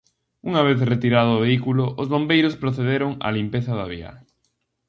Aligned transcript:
Unha 0.49 0.61
vez 0.67 0.77
retirado 0.93 1.31
o 1.33 1.41
vehículo, 1.45 1.85
os 2.01 2.07
bombeiros 2.13 2.59
procederon 2.63 3.11
á 3.25 3.27
limpeza 3.37 3.71
da 3.79 3.89
vía. 3.93 4.11